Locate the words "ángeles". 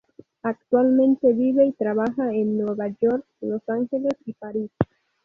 3.69-4.13